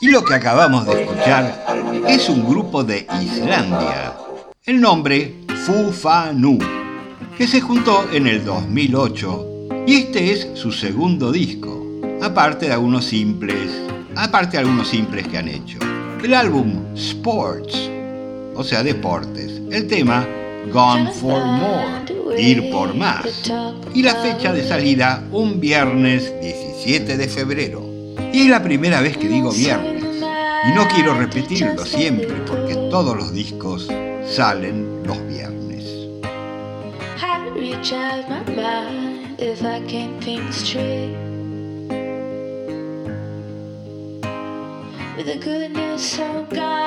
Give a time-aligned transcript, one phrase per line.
[0.00, 1.66] Y lo que acabamos de escuchar
[2.06, 4.14] es un grupo de Islandia.
[4.64, 5.34] El nombre
[5.66, 6.58] Fufanu,
[7.36, 9.46] que se juntó en el 2008
[9.88, 11.84] y este es su segundo disco,
[12.22, 13.72] aparte de algunos simples,
[14.14, 15.78] aparte de algunos simples que han hecho.
[16.22, 17.90] El álbum Sports,
[18.54, 19.60] o sea, deportes.
[19.72, 20.24] El tema
[20.72, 23.50] Gone for More, ir por más.
[23.94, 27.87] Y la fecha de salida un viernes 17 de febrero.
[28.32, 30.02] Y es la primera vez que digo viernes.
[30.02, 33.88] Y no quiero repetirlo siempre porque todos los discos
[34.26, 35.58] salen los viernes.
[46.38, 46.78] With God,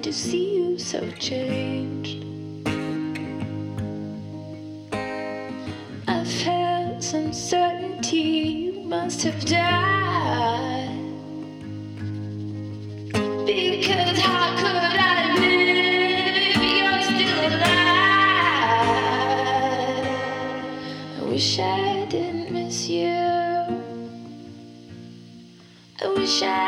[0.04, 2.24] to see you so changed.
[6.08, 11.00] I felt some certainty you must have died.
[13.46, 15.28] Because how could I?
[21.18, 23.08] I wish I didn't miss you.
[26.02, 26.67] I wish I.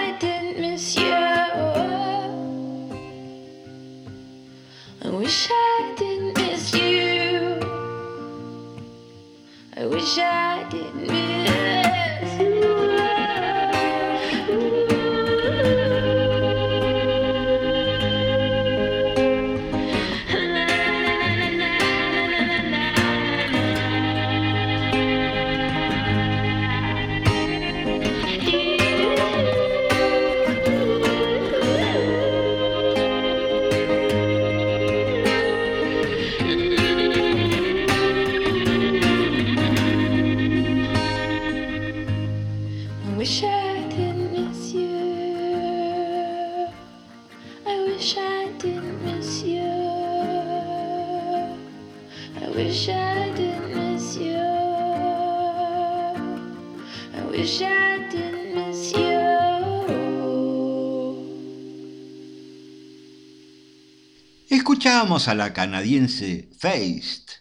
[65.00, 67.32] Escuchábamos a la canadiense Feist,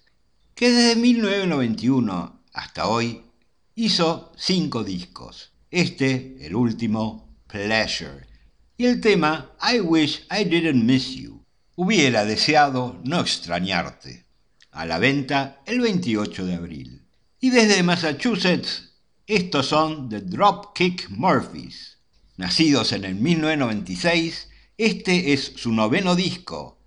[0.55, 3.25] que desde 1991 hasta hoy
[3.75, 5.51] hizo cinco discos.
[5.69, 8.29] Este, el último, Pleasure,
[8.77, 11.45] y el tema I Wish I Didn't Miss You.
[11.75, 14.25] Hubiera deseado no extrañarte.
[14.71, 17.09] A la venta el 28 de abril.
[17.41, 18.93] Y desde Massachusetts,
[19.27, 21.99] estos son The Dropkick Murphys.
[22.37, 26.78] Nacidos en el 1996, este es su noveno disco,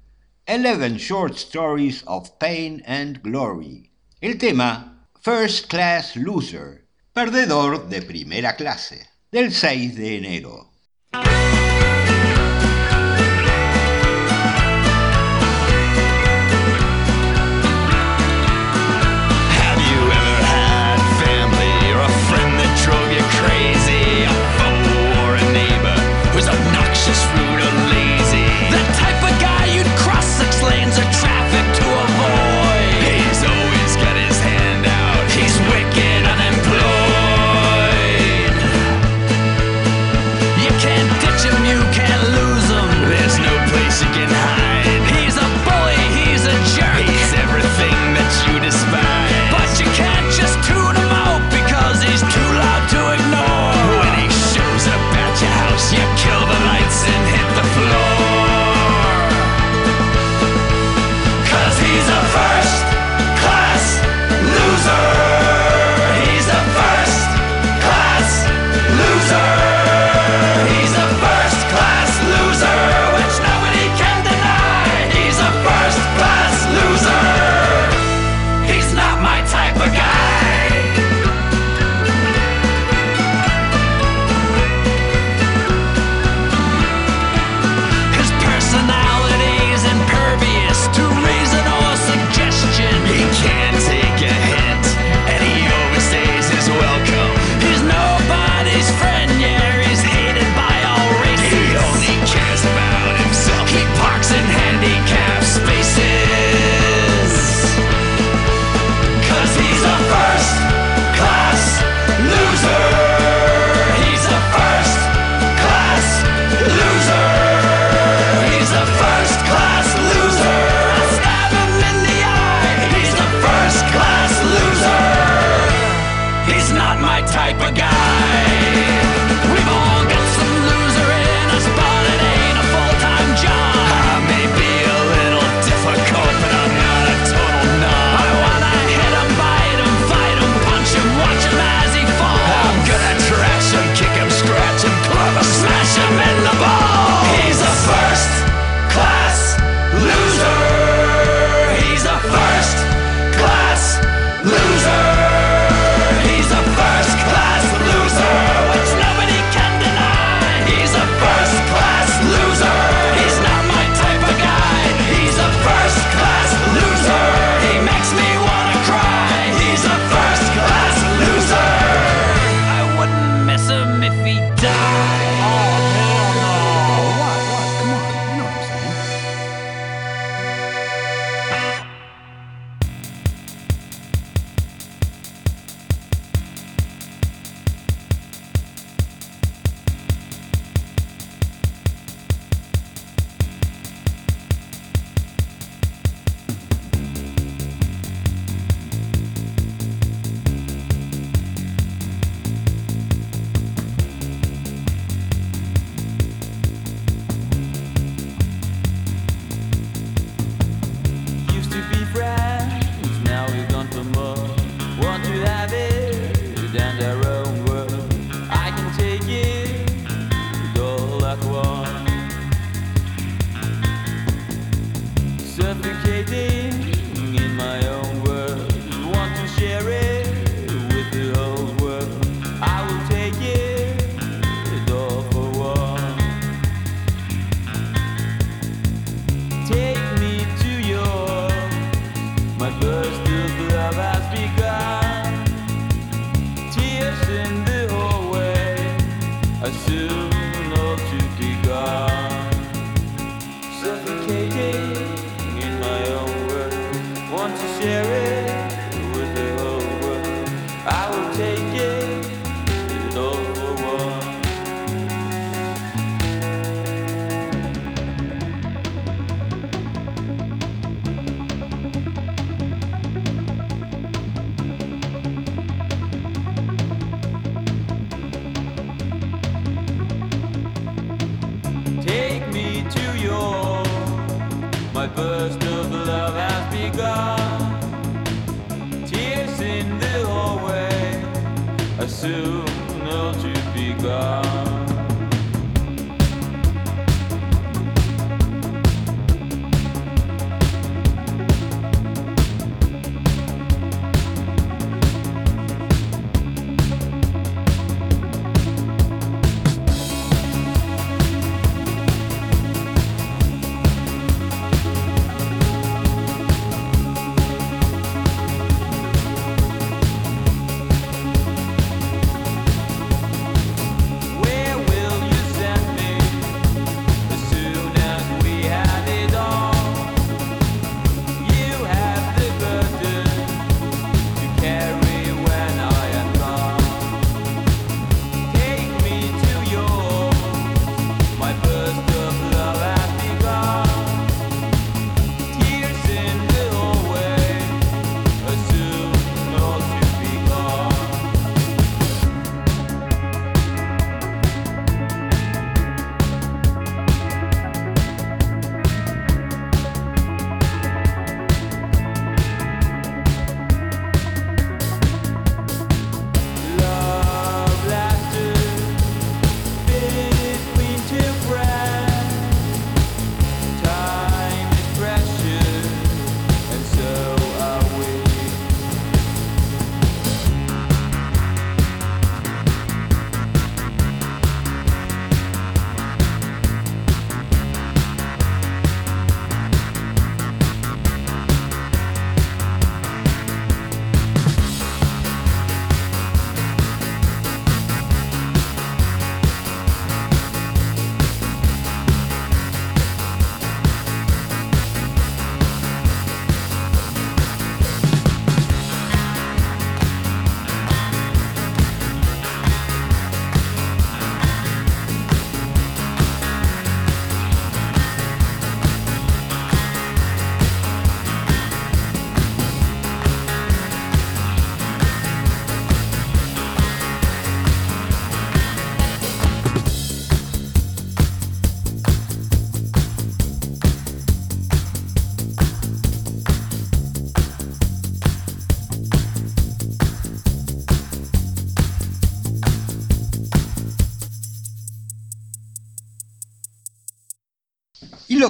[0.51, 3.89] Eleven Short Stories of Pain and Glory.
[4.19, 10.71] El tema, First Class Loser, perdedor de primera clase, del 6 de enero.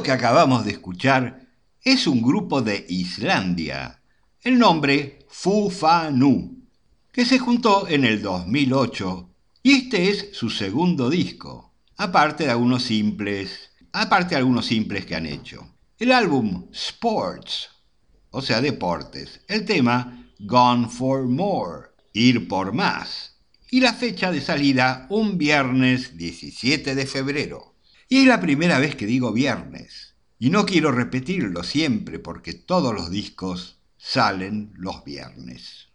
[0.02, 1.48] Lo que acabamos de escuchar
[1.84, 4.02] es un grupo de Islandia,
[4.42, 6.66] el nombre Fufanu,
[7.12, 9.30] que se juntó en el 2008
[9.62, 15.16] y este es su segundo disco, aparte de algunos simples, aparte de algunos simples que
[15.16, 15.68] han hecho.
[16.00, 17.70] El álbum Sports,
[18.32, 23.36] o sea, deportes, el tema Gone for More, ir por más,
[23.70, 27.71] y la fecha de salida un viernes 17 de febrero.
[28.12, 32.94] Y es la primera vez que digo viernes, y no quiero repetirlo siempre porque todos
[32.94, 35.88] los discos salen los viernes.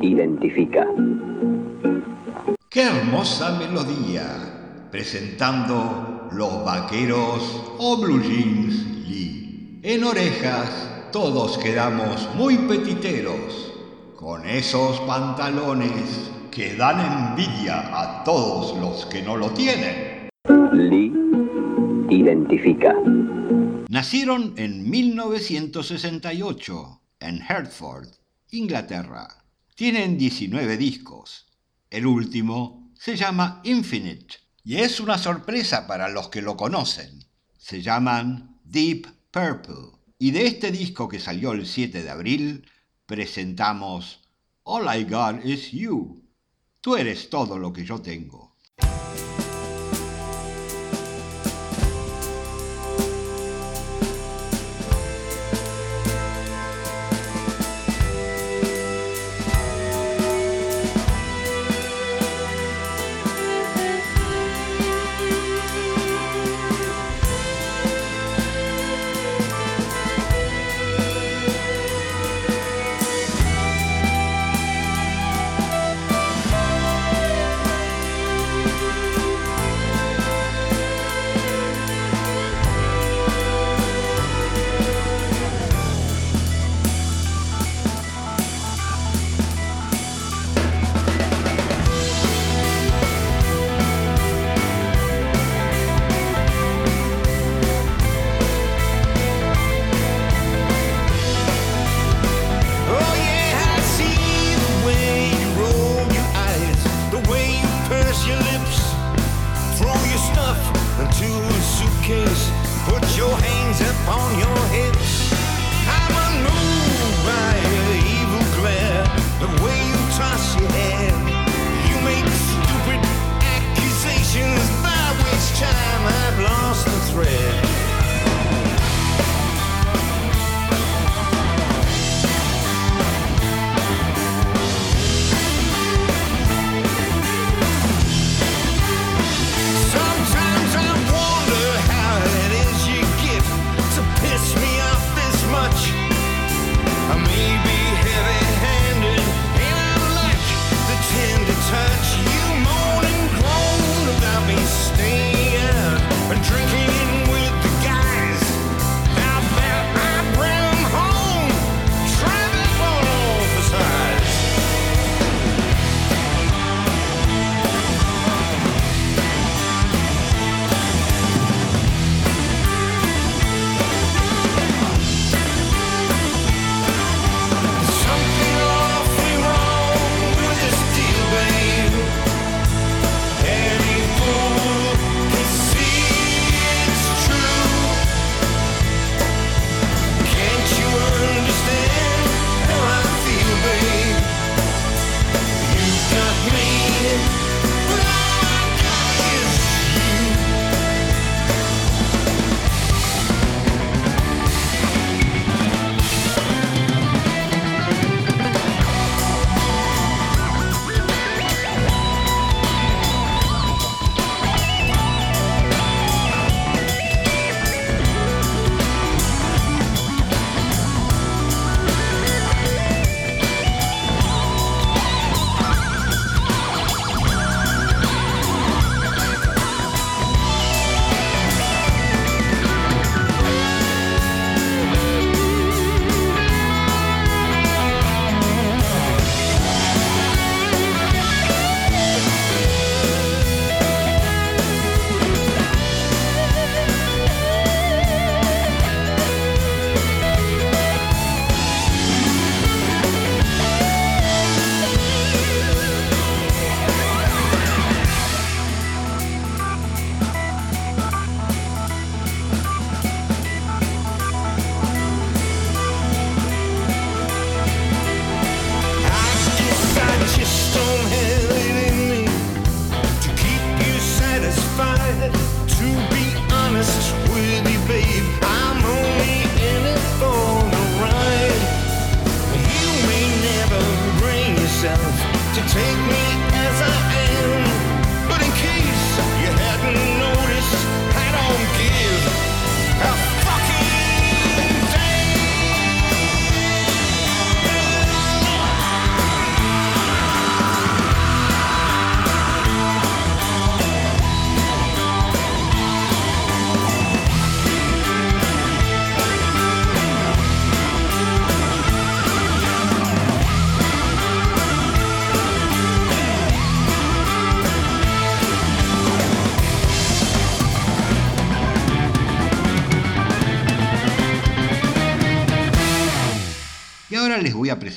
[0.00, 0.86] Identifica.
[2.68, 9.80] Qué hermosa melodía, presentando los vaqueros o blue jeans Lee.
[9.82, 13.72] En orejas todos quedamos muy petiteros,
[14.18, 15.92] con esos pantalones
[16.50, 20.28] que dan envidia a todos los que no lo tienen.
[20.72, 21.12] Lee
[22.10, 22.96] identifica.
[23.88, 28.08] Nacieron en 1968 en Hertford,
[28.50, 29.44] Inglaterra.
[29.76, 31.46] Tienen 19 discos.
[31.88, 34.34] El último se llama Infinite
[34.64, 37.24] y es una sorpresa para los que lo conocen.
[37.56, 42.64] Se llaman Deep Purple y de este disco que salió el 7 de abril
[43.08, 44.20] presentamos
[44.64, 46.22] All I Got Is You.
[46.82, 48.47] Tú eres todo lo que yo tengo.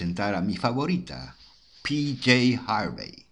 [0.02, 1.36] Presentar a mi favorita,
[1.84, 3.28] PJ Harvey,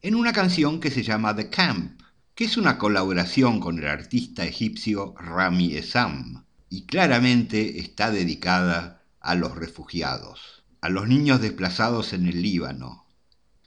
[0.00, 2.00] en una canción que se llama The Camp,
[2.34, 9.34] que es una colaboración con el artista egipcio Rami Esam, y claramente está dedicada a
[9.34, 13.04] los refugiados, a los niños desplazados en el Líbano.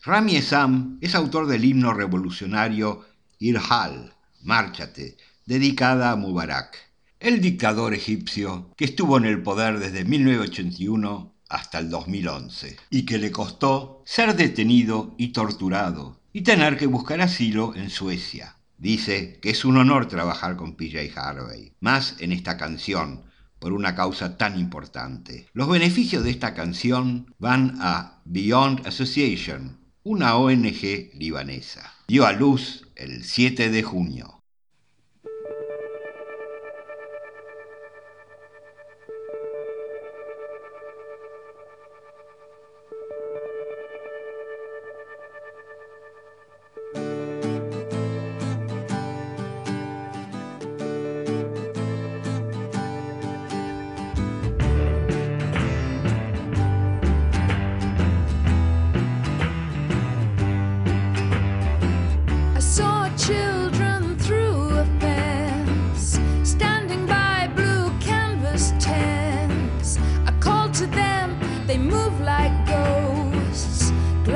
[0.02, 3.06] Rami Esam es autor del himno revolucionario
[3.38, 5.16] Irhal, Márchate,
[5.46, 6.76] dedicada a Mubarak,
[7.20, 13.18] el dictador egipcio que estuvo en el poder desde 1981 hasta el 2011 y que
[13.18, 18.56] le costó ser detenido y torturado y tener que buscar asilo en Suecia.
[18.78, 23.24] Dice que es un honor trabajar con PJ Harvey, más en esta canción,
[23.60, 25.48] por una causa tan importante.
[25.54, 31.92] Los beneficios de esta canción van a Beyond Association, una ONG libanesa.
[32.08, 34.37] Dio a luz el 7 de junio.
[74.28, 74.34] The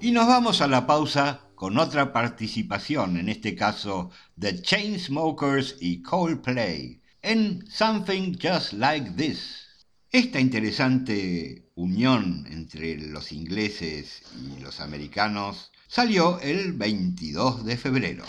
[0.00, 6.00] Y nos vamos a la pausa con otra participación, en este caso de Chainsmokers y
[6.00, 9.66] Coldplay, en Something Just Like This.
[10.10, 18.24] Esta interesante unión entre los ingleses y los americanos salió el 22 de febrero.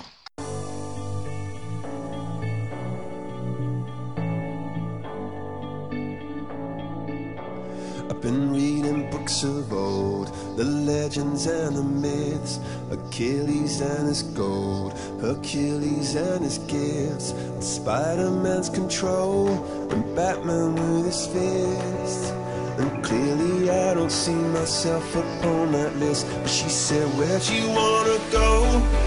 [9.28, 12.62] Books of old, the legends and the myths,
[12.92, 19.50] Achilles and his gold, Hercules and his gifts, Spider Man's control,
[19.92, 22.34] and Batman with his fist.
[22.80, 26.26] And clearly I don't see myself upon that list.
[26.30, 29.07] But she said, Where'd you wanna go?